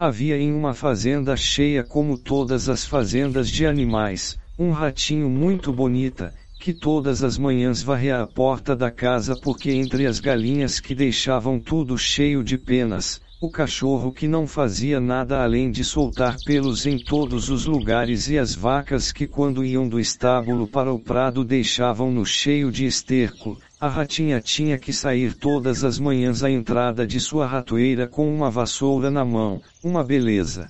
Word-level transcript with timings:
Havia 0.00 0.38
em 0.38 0.52
uma 0.52 0.74
fazenda 0.74 1.36
cheia 1.36 1.82
como 1.82 2.16
todas 2.16 2.68
as 2.68 2.86
fazendas 2.86 3.50
de 3.50 3.66
animais, 3.66 4.38
um 4.56 4.70
ratinho 4.70 5.28
muito 5.28 5.72
bonita, 5.72 6.32
que 6.56 6.72
todas 6.72 7.24
as 7.24 7.36
manhãs 7.36 7.82
varria 7.82 8.22
a 8.22 8.26
porta 8.28 8.76
da 8.76 8.92
casa 8.92 9.34
porque 9.34 9.72
entre 9.72 10.06
as 10.06 10.20
galinhas 10.20 10.78
que 10.78 10.94
deixavam 10.94 11.58
tudo 11.58 11.98
cheio 11.98 12.44
de 12.44 12.56
penas, 12.56 13.20
o 13.40 13.48
cachorro 13.48 14.10
que 14.10 14.26
não 14.26 14.48
fazia 14.48 14.98
nada 14.98 15.44
além 15.44 15.70
de 15.70 15.84
soltar 15.84 16.36
pelos 16.44 16.86
em 16.86 16.98
todos 16.98 17.48
os 17.48 17.66
lugares 17.66 18.28
e 18.28 18.36
as 18.36 18.52
vacas 18.52 19.12
que 19.12 19.28
quando 19.28 19.64
iam 19.64 19.88
do 19.88 20.00
estábulo 20.00 20.66
para 20.66 20.92
o 20.92 20.98
prado 20.98 21.44
deixavam-no 21.44 22.26
cheio 22.26 22.72
de 22.72 22.84
esterco, 22.84 23.56
a 23.80 23.86
ratinha 23.86 24.40
tinha 24.40 24.76
que 24.76 24.92
sair 24.92 25.34
todas 25.34 25.84
as 25.84 26.00
manhãs 26.00 26.42
à 26.42 26.50
entrada 26.50 27.06
de 27.06 27.20
sua 27.20 27.46
ratoeira 27.46 28.08
com 28.08 28.28
uma 28.28 28.50
vassoura 28.50 29.08
na 29.08 29.24
mão, 29.24 29.62
uma 29.84 30.02
beleza. 30.02 30.68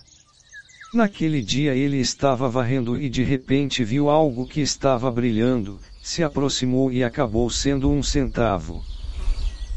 Naquele 0.92 1.40
dia 1.40 1.74
ele 1.74 1.96
estava 1.96 2.50
varrendo 2.50 3.00
e 3.00 3.08
de 3.08 3.22
repente 3.22 3.82
viu 3.82 4.10
algo 4.10 4.46
que 4.46 4.60
estava 4.60 5.10
brilhando, 5.10 5.78
se 6.02 6.22
aproximou 6.22 6.92
e 6.92 7.02
acabou 7.02 7.48
sendo 7.48 7.90
um 7.90 8.02
centavo. 8.02 8.82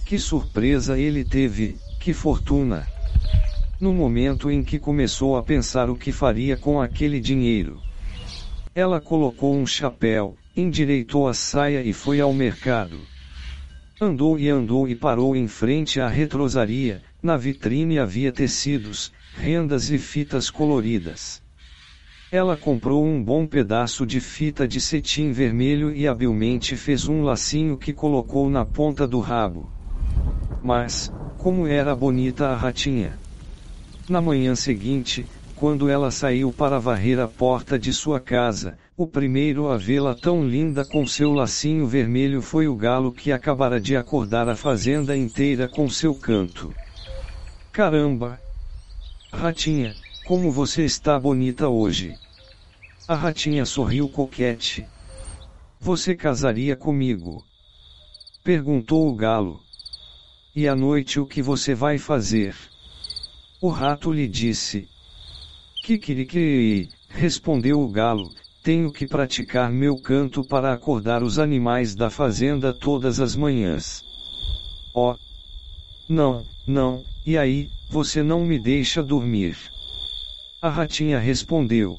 Que 0.06 0.20
surpresa 0.20 1.00
ele 1.00 1.24
teve, 1.24 1.78
que 2.02 2.14
fortuna! 2.14 2.88
No 3.80 3.94
momento 3.94 4.50
em 4.50 4.64
que 4.64 4.80
começou 4.80 5.38
a 5.38 5.44
pensar 5.44 5.88
o 5.88 5.96
que 5.96 6.12
faria 6.12 6.58
com 6.58 6.82
aquele 6.82 7.20
dinheiro. 7.20 7.80
Ela 8.74 9.00
colocou 9.00 9.56
um 9.56 9.68
chapéu, 9.68 10.36
endireitou 10.58 11.28
a 11.28 11.34
saia 11.36 11.84
e 11.84 11.94
foi 11.94 12.20
ao 12.20 12.34
mercado. 12.34 12.98
Andou 14.02 14.40
e 14.40 14.50
andou 14.50 14.88
e 14.88 14.96
parou 14.96 15.36
em 15.36 15.48
frente 15.48 16.02
à 16.02 16.08
retrosaria, 16.08 17.04
na 17.22 17.38
vitrine 17.38 18.00
havia 18.00 18.32
tecidos, 18.32 19.14
rendas 19.38 19.92
e 19.92 20.00
fitas 20.00 20.50
coloridas. 20.50 21.40
Ela 22.32 22.58
comprou 22.58 23.06
um 23.06 23.24
bom 23.24 23.46
pedaço 23.46 24.08
de 24.08 24.20
fita 24.20 24.68
de 24.68 24.82
cetim 24.82 25.32
vermelho 25.32 25.96
e 25.96 26.08
habilmente 26.08 26.76
fez 26.76 27.08
um 27.08 27.22
lacinho 27.22 27.78
que 27.78 27.94
colocou 27.94 28.50
na 28.50 28.66
ponta 28.66 29.08
do 29.08 29.20
rabo. 29.20 29.70
Mas, 30.64 31.12
como 31.42 31.66
era 31.66 31.96
bonita 31.96 32.50
a 32.50 32.56
ratinha! 32.56 33.18
Na 34.08 34.22
manhã 34.22 34.54
seguinte, 34.54 35.26
quando 35.56 35.90
ela 35.90 36.12
saiu 36.12 36.54
para 36.54 36.80
varrer 36.80 37.20
a 37.20 37.28
porta 37.28 37.80
de 37.80 37.92
sua 37.92 38.20
casa, 38.20 38.78
o 38.96 39.08
primeiro 39.08 39.68
a 39.68 39.76
vê-la 39.76 40.14
tão 40.14 40.48
linda 40.48 40.86
com 40.86 41.06
seu 41.08 41.32
lacinho 41.32 41.88
vermelho 41.88 42.44
foi 42.44 42.68
o 42.68 42.76
galo 42.76 43.12
que 43.12 43.32
acabara 43.32 43.82
de 43.82 43.98
acordar 43.98 44.48
a 44.48 44.56
fazenda 44.56 45.18
inteira 45.18 45.68
com 45.68 45.90
seu 45.90 46.14
canto. 46.14 46.72
Caramba! 47.72 48.40
Ratinha, 49.34 49.96
como 50.28 50.52
você 50.52 50.86
está 50.86 51.20
bonita 51.20 51.68
hoje! 51.68 52.16
A 53.08 53.16
ratinha 53.16 53.66
sorriu 53.66 54.08
coquete. 54.08 54.86
Você 55.80 56.14
casaria 56.14 56.76
comigo? 56.76 57.44
Perguntou 58.44 59.10
o 59.10 59.16
galo. 59.16 59.71
E 60.54 60.68
à 60.68 60.76
noite 60.76 61.18
o 61.18 61.26
que 61.26 61.42
você 61.42 61.74
vai 61.74 61.98
fazer? 61.98 62.54
O 63.62 63.70
rato 63.70 64.12
lhe 64.12 64.28
disse. 64.28 64.90
Kikiriki, 65.84 66.90
respondeu 67.08 67.80
o 67.80 67.88
galo, 67.88 68.30
tenho 68.62 68.92
que 68.92 69.08
praticar 69.08 69.72
meu 69.72 69.96
canto 69.96 70.44
para 70.44 70.74
acordar 70.74 71.24
os 71.24 71.40
animais 71.40 71.96
da 71.96 72.10
fazenda 72.10 72.74
todas 72.74 73.22
as 73.22 73.34
manhãs. 73.34 74.04
Oh! 74.94 75.16
Não, 76.10 76.46
não, 76.68 77.02
e 77.26 77.38
aí, 77.38 77.70
você 77.90 78.22
não 78.22 78.44
me 78.44 78.60
deixa 78.60 79.02
dormir? 79.02 79.58
A 80.62 80.70
ratinha 80.70 81.18
respondeu. 81.18 81.98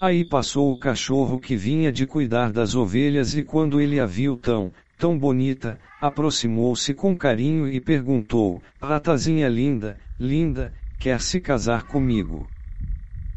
Aí 0.00 0.24
passou 0.24 0.72
o 0.72 0.78
cachorro 0.78 1.38
que 1.38 1.56
vinha 1.56 1.92
de 1.92 2.06
cuidar 2.06 2.52
das 2.52 2.74
ovelhas 2.74 3.36
e 3.36 3.44
quando 3.44 3.82
ele 3.82 4.00
a 4.00 4.06
viu 4.06 4.38
tão, 4.38 4.72
tão 5.00 5.18
bonita, 5.18 5.80
aproximou-se 5.98 6.92
com 6.92 7.16
carinho 7.16 7.66
e 7.66 7.80
perguntou: 7.80 8.62
Ratazinha 8.78 9.48
linda, 9.48 9.98
linda, 10.18 10.74
quer 10.98 11.22
se 11.22 11.40
casar 11.40 11.84
comigo? 11.84 12.52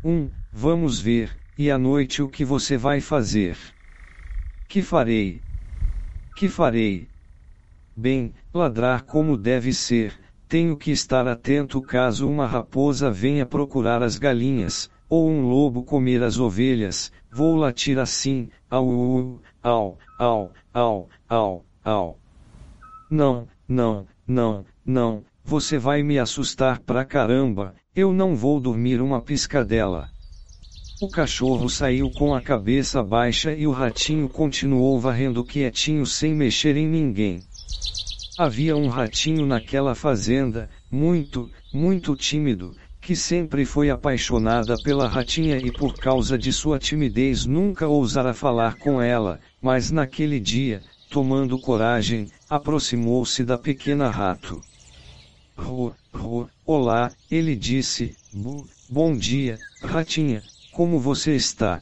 Um, 0.03 0.29
vamos 0.51 0.99
ver, 0.99 1.39
e 1.57 1.71
à 1.71 1.77
noite 1.77 2.21
o 2.21 2.27
que 2.27 2.43
você 2.43 2.75
vai 2.75 2.99
fazer? 2.99 3.57
Que 4.67 4.81
farei? 4.81 5.41
Que 6.35 6.49
farei? 6.49 7.07
Bem, 7.95 8.33
ladrar 8.53 9.03
como 9.03 9.37
deve 9.37 9.71
ser, 9.71 10.19
tenho 10.49 10.75
que 10.75 10.91
estar 10.91 11.25
atento 11.29 11.81
caso 11.81 12.29
uma 12.29 12.45
raposa 12.45 13.09
venha 13.09 13.45
procurar 13.45 14.03
as 14.03 14.17
galinhas, 14.17 14.91
ou 15.13 15.29
um 15.29 15.47
lobo 15.47 15.83
comer 15.83 16.23
as 16.23 16.39
ovelhas, 16.39 17.11
vou 17.31 17.55
latir 17.55 17.99
assim, 17.99 18.49
au, 18.67 19.39
au, 19.63 19.99
au, 20.17 20.51
au, 20.73 21.07
au, 21.29 21.63
au. 21.85 22.17
Não, 23.11 23.47
não, 23.67 24.07
não, 24.27 24.65
não, 24.83 25.23
você 25.45 25.77
vai 25.77 26.01
me 26.01 26.17
assustar 26.17 26.79
pra 26.79 27.05
caramba, 27.05 27.75
eu 27.95 28.11
não 28.11 28.35
vou 28.35 28.59
dormir 28.59 28.99
uma 29.03 29.21
piscadela. 29.21 30.09
O 30.99 31.07
cachorro 31.07 31.69
saiu 31.69 32.09
com 32.09 32.33
a 32.33 32.41
cabeça 32.41 33.03
baixa 33.03 33.53
e 33.53 33.67
o 33.67 33.71
ratinho 33.71 34.27
continuou 34.27 34.99
varrendo 34.99 35.43
quietinho 35.43 36.07
sem 36.07 36.33
mexer 36.33 36.75
em 36.75 36.87
ninguém. 36.87 37.43
Havia 38.35 38.75
um 38.75 38.87
ratinho 38.87 39.45
naquela 39.45 39.93
fazenda, 39.93 40.71
muito, 40.89 41.51
muito 41.71 42.15
tímido, 42.15 42.75
que 43.03 43.17
sempre 43.17 43.65
foi 43.65 43.89
apaixonada 43.89 44.77
pela 44.81 45.09
ratinha 45.09 45.57
e 45.57 45.69
por 45.69 45.93
causa 45.93 46.37
de 46.37 46.53
sua 46.53 46.79
timidez 46.79 47.45
nunca 47.45 47.85
ousara 47.85 48.33
falar 48.33 48.77
com 48.77 49.01
ela, 49.01 49.41
mas 49.61 49.91
naquele 49.91 50.39
dia, 50.39 50.81
tomando 51.09 51.59
coragem, 51.59 52.31
aproximou-se 52.49 53.43
da 53.43 53.57
pequena 53.57 54.09
rato. 54.09 54.63
Ru, 55.57 55.93
ru, 56.13 56.49
olá, 56.65 57.11
ele 57.29 57.57
disse, 57.57 58.15
bu, 58.31 58.65
bom 58.89 59.13
dia, 59.13 59.59
ratinha, 59.83 60.41
como 60.71 60.97
você 60.97 61.35
está? 61.35 61.81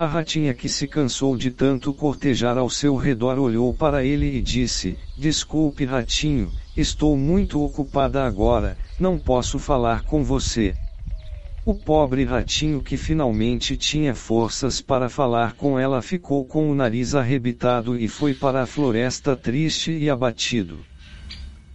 A 0.00 0.06
ratinha 0.06 0.54
que 0.54 0.66
se 0.66 0.88
cansou 0.88 1.36
de 1.36 1.50
tanto 1.50 1.92
cortejar 1.92 2.56
ao 2.56 2.70
seu 2.70 2.96
redor 2.96 3.38
olhou 3.38 3.74
para 3.74 4.02
ele 4.02 4.34
e 4.34 4.40
disse, 4.40 4.96
desculpe 5.14 5.84
ratinho, 5.84 6.50
estou 6.74 7.18
muito 7.18 7.62
ocupada 7.62 8.24
agora, 8.24 8.78
não 8.98 9.18
posso 9.18 9.58
falar 9.58 10.02
com 10.04 10.24
você. 10.24 10.74
O 11.66 11.74
pobre 11.74 12.24
ratinho 12.24 12.80
que 12.80 12.96
finalmente 12.96 13.76
tinha 13.76 14.14
forças 14.14 14.80
para 14.80 15.10
falar 15.10 15.52
com 15.52 15.78
ela 15.78 16.00
ficou 16.00 16.46
com 16.46 16.70
o 16.70 16.74
nariz 16.74 17.14
arrebitado 17.14 17.94
e 17.94 18.08
foi 18.08 18.32
para 18.32 18.62
a 18.62 18.66
floresta 18.66 19.36
triste 19.36 19.92
e 19.92 20.08
abatido. 20.08 20.78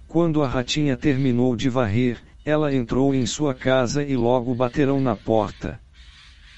Quando 0.07 0.41
a 0.41 0.47
ratinha 0.47 0.97
terminou 0.97 1.55
de 1.55 1.69
varrer, 1.69 2.17
ela 2.43 2.73
entrou 2.73 3.13
em 3.13 3.27
sua 3.27 3.53
casa 3.53 4.01
e 4.01 4.17
logo 4.17 4.55
bateram 4.55 4.99
na 4.99 5.15
porta. 5.15 5.79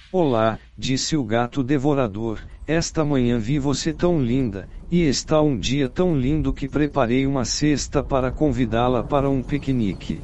Olá, 0.09 0.57
disse 0.78 1.18
o 1.18 1.23
gato 1.23 1.62
devorador, 1.62 2.40
esta 2.66 3.03
manhã 3.03 3.38
vi 3.38 3.59
você 3.59 3.91
tão 3.91 4.23
linda, 4.23 4.69
e 4.90 5.01
está 5.01 5.41
um 5.41 5.59
dia 5.59 5.90
tão 5.90 6.18
lindo 6.18 6.53
que 6.53 6.69
preparei 6.69 7.28
uma 7.28 7.44
cesta 7.44 8.01
para 8.01 8.31
convidá-la 8.31 9.03
para 9.03 9.29
um 9.29 9.44
piquenique. 9.44 10.22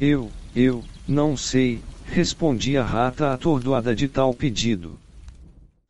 Eu, 0.00 0.30
eu, 0.54 0.84
não 1.08 1.36
sei, 1.36 1.80
respondi 2.06 2.76
a 2.76 2.84
rata 2.84 3.32
atordoada 3.32 3.96
de 3.96 4.06
tal 4.06 4.32
pedido. 4.32 4.96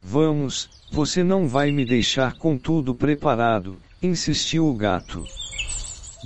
Vamos, 0.00 0.70
você 0.90 1.22
não 1.22 1.46
vai 1.46 1.70
me 1.70 1.84
deixar 1.84 2.38
com 2.38 2.56
tudo 2.56 2.94
preparado, 2.94 3.76
insistiu 4.02 4.66
o 4.66 4.74
gato. 4.74 5.22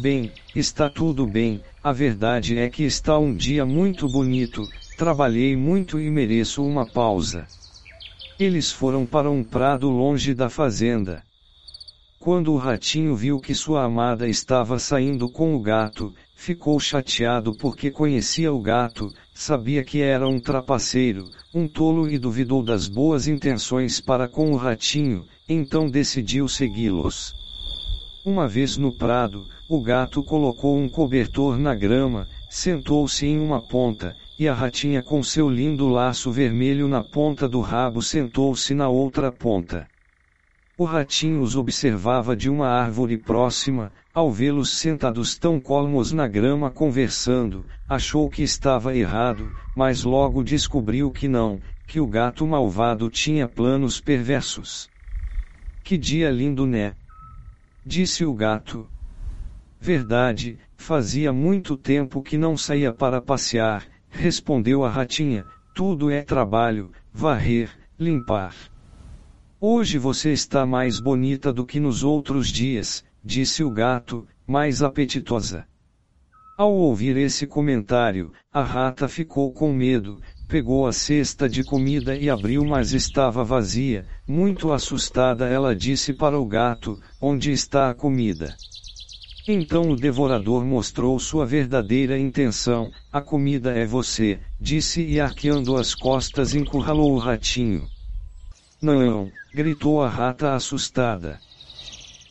Bem, 0.01 0.31
está 0.55 0.89
tudo 0.89 1.27
bem, 1.27 1.61
a 1.83 1.93
verdade 1.93 2.57
é 2.57 2.71
que 2.71 2.85
está 2.85 3.19
um 3.19 3.35
dia 3.35 3.67
muito 3.67 4.09
bonito, 4.09 4.63
trabalhei 4.99 5.55
muito 5.55 6.01
e 6.01 6.11
mereço 6.11 6.61
uma 6.61 6.85
pausa. 6.85 7.47
Eles 8.37 8.73
foram 8.73 9.07
para 9.07 9.31
um 9.31 9.45
prado 9.45 9.89
longe 9.89 10.35
da 10.35 10.51
fazenda. 10.51 11.23
Quando 12.19 12.53
o 12.53 12.57
ratinho 12.57 13.15
viu 13.15 13.39
que 13.39 13.55
sua 13.55 13.85
amada 13.85 14.29
estava 14.29 14.77
saindo 14.77 15.31
com 15.31 15.55
o 15.55 15.61
gato, 15.61 16.13
ficou 16.35 16.81
chateado 16.81 17.55
porque 17.55 17.93
conhecia 17.93 18.53
o 18.53 18.61
gato, 18.61 19.15
sabia 19.33 19.85
que 19.85 20.01
era 20.01 20.29
um 20.29 20.41
trapaceiro, 20.41 21.31
um 21.55 21.69
tolo 21.69 22.11
e 22.11 22.19
duvidou 22.19 22.61
das 22.61 22.89
boas 22.89 23.29
intenções 23.29 24.01
para 24.01 24.27
com 24.27 24.51
o 24.51 24.57
ratinho, 24.57 25.25
então 25.49 25.89
decidiu 25.89 26.49
segui-los. 26.49 27.37
Uma 28.27 28.49
vez 28.49 28.77
no 28.77 28.93
prado, 28.93 29.47
o 29.69 29.81
gato 29.81 30.25
colocou 30.25 30.77
um 30.77 30.89
cobertor 30.89 31.57
na 31.57 31.73
grama, 31.73 32.27
sentou-se 32.51 33.25
em 33.25 33.39
uma 33.39 33.63
ponta, 33.63 34.17
e 34.39 34.47
a 34.47 34.55
ratinha 34.55 35.03
com 35.03 35.23
seu 35.23 35.51
lindo 35.51 35.89
laço 35.89 36.31
vermelho 36.31 36.87
na 36.87 37.03
ponta 37.03 37.49
do 37.49 37.61
rabo 37.61 38.01
sentou-se 38.01 38.73
na 38.73 38.89
outra 38.89 39.33
ponta. 39.33 39.89
O 40.79 40.85
ratinho 40.85 41.43
os 41.43 41.57
observava 41.57 42.37
de 42.37 42.49
uma 42.49 42.69
árvore 42.69 43.19
próxima, 43.19 43.93
Ao 44.19 44.33
vê-los 44.33 44.71
sentados 44.71 45.39
tão 45.39 45.61
calmos 45.61 46.11
na 46.11 46.27
grama 46.27 46.73
conversando, 46.73 47.65
achou 47.89 48.29
que 48.29 48.43
estava 48.43 48.97
errado, 48.97 49.49
mas 49.77 50.03
logo 50.03 50.43
descobriu 50.43 51.13
que 51.13 51.29
não, 51.29 51.61
que 51.87 52.01
o 52.01 52.07
gato 52.07 52.45
malvado 52.45 53.09
tinha 53.11 53.47
planos 53.47 54.01
perversos. 54.01 54.91
Que 55.85 55.97
dia 55.97 56.33
lindo, 56.33 56.67
né? 56.67 56.95
Disse 57.87 58.25
o 58.25 58.35
gato. 58.35 58.89
Verdade, 59.81 60.59
fazia 60.77 61.33
muito 61.33 61.77
tempo 61.77 62.21
que 62.21 62.37
não 62.37 62.57
saía 62.57 62.93
para 62.93 63.23
passear, 63.23 63.87
respondeu 64.11 64.85
a 64.85 64.91
ratinha. 64.91 65.45
Tudo 65.75 66.11
é 66.11 66.23
trabalho, 66.23 66.91
varrer, 67.13 67.71
limpar. 67.99 68.55
Hoje 69.61 69.99
você 69.99 70.33
está 70.33 70.65
mais 70.65 71.01
bonita 71.01 71.53
do 71.53 71.67
que 71.67 71.81
nos 71.81 72.05
outros 72.05 72.49
dias, 72.49 73.05
disse 73.25 73.63
o 73.65 73.71
gato, 73.71 74.27
mais 74.47 74.83
apetitosa. 74.83 75.67
Ao 76.57 76.73
ouvir 76.73 77.17
esse 77.17 77.47
comentário, 77.47 78.33
a 78.53 78.63
rata 78.63 79.07
ficou 79.07 79.53
com 79.53 79.73
medo, 79.73 80.21
pegou 80.49 80.87
a 80.87 80.93
cesta 80.93 81.49
de 81.49 81.63
comida 81.63 82.17
e 82.17 82.29
abriu, 82.29 82.65
mas 82.65 82.93
estava 82.93 83.45
vazia. 83.45 84.07
Muito 84.27 84.73
assustada, 84.73 85.47
ela 85.47 85.77
disse 85.77 86.13
para 86.13 86.39
o 86.39 86.45
gato: 86.45 86.99
Onde 87.21 87.53
está 87.53 87.91
a 87.91 87.95
comida? 87.95 88.57
Então 89.51 89.91
o 89.93 89.97
devorador 89.97 90.63
mostrou 90.63 91.19
sua 91.19 91.47
verdadeira 91.47 92.19
intenção: 92.19 92.93
A 93.11 93.23
comida 93.23 93.71
é 93.71 93.87
você, 93.87 94.39
disse 94.61 95.03
e 95.03 95.19
arqueando 95.19 95.75
as 95.79 95.95
costas 95.95 96.55
encurralou 96.55 97.15
o 97.15 97.19
ratinho. 97.19 97.89
Não! 98.83 99.33
gritou 99.55 100.03
a 100.03 100.09
rata 100.11 100.53
assustada. 100.53 101.41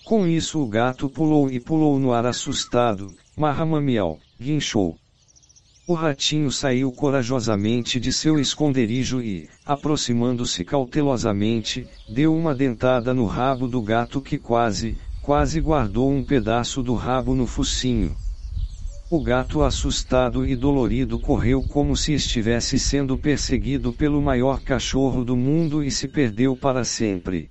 Com 0.05 0.27
isso 0.27 0.61
o 0.61 0.67
gato 0.67 1.09
pulou 1.09 1.49
e 1.49 1.59
pulou 1.59 1.97
no 1.97 2.13
ar 2.13 2.27
assustado, 2.27 3.11
marramamiel, 3.35 4.19
guinchou. 4.39 4.95
O 5.87 5.95
ratinho 5.95 6.51
saiu 6.51 6.91
corajosamente 6.91 7.99
de 7.99 8.13
seu 8.13 8.39
esconderijo 8.39 9.23
e, 9.23 9.49
aproximando-se 9.65 10.63
cautelosamente, 10.63 11.87
deu 12.07 12.35
uma 12.35 12.53
dentada 12.53 13.11
no 13.11 13.25
rabo 13.25 13.67
do 13.67 13.81
gato 13.81 14.21
que 14.21 14.37
quase, 14.37 14.95
quase 15.27 15.59
guardou 15.59 16.09
um 16.09 16.23
pedaço 16.23 16.81
do 16.81 16.95
rabo 16.95 17.35
no 17.35 17.45
focinho. 17.45 18.15
O 19.11 19.21
gato 19.21 19.61
assustado 19.61 20.47
e 20.47 20.55
dolorido 20.55 21.19
correu 21.19 21.61
como 21.61 21.97
se 21.97 22.13
estivesse 22.13 22.79
sendo 22.79 23.17
perseguido 23.17 23.91
pelo 23.91 24.21
maior 24.21 24.61
cachorro 24.61 25.25
do 25.25 25.35
mundo 25.35 25.83
e 25.83 25.91
se 25.91 26.07
perdeu 26.07 26.55
para 26.55 26.85
sempre. 26.85 27.49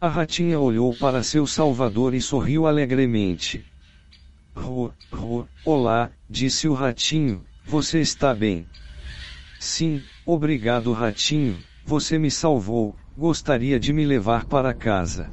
A 0.00 0.08
ratinha 0.08 0.58
olhou 0.58 0.92
para 0.92 1.22
seu 1.22 1.46
salvador 1.46 2.12
e 2.12 2.20
sorriu 2.20 2.66
alegremente. 2.66 3.64
Ru, 4.52 4.92
ru, 5.12 5.46
olá, 5.64 6.10
disse 6.28 6.66
o 6.66 6.74
ratinho, 6.74 7.44
você 7.64 8.00
está 8.00 8.34
bem? 8.34 8.66
Sim, 9.60 10.02
obrigado 10.26 10.92
ratinho, 10.92 11.56
você 11.86 12.18
me 12.18 12.32
salvou, 12.32 12.96
gostaria 13.16 13.78
de 13.78 13.92
me 13.92 14.04
levar 14.04 14.44
para 14.46 14.74
casa. 14.74 15.30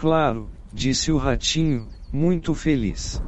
Claro, 0.00 0.48
disse 0.72 1.12
o 1.12 1.18
ratinho, 1.18 1.86
muito 2.10 2.54
feliz. 2.54 3.20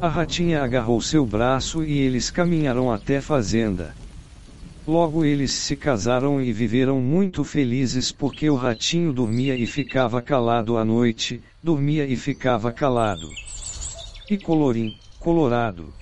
A 0.00 0.06
ratinha 0.06 0.62
agarrou 0.62 1.00
seu 1.00 1.26
braço 1.26 1.82
e 1.82 1.98
eles 1.98 2.30
caminharam 2.30 2.92
até 2.92 3.16
a 3.16 3.22
fazenda. 3.22 3.92
Logo 4.86 5.24
eles 5.24 5.50
se 5.50 5.74
casaram 5.74 6.40
e 6.40 6.52
viveram 6.52 7.00
muito 7.00 7.42
felizes 7.42 8.12
porque 8.12 8.48
o 8.48 8.54
ratinho 8.54 9.12
dormia 9.12 9.56
e 9.56 9.66
ficava 9.66 10.22
calado 10.22 10.78
à 10.78 10.84
noite, 10.84 11.42
dormia 11.60 12.06
e 12.06 12.14
ficava 12.14 12.70
calado. 12.70 13.28
E 14.30 14.38
colorim, 14.38 14.94
colorado. 15.18 15.92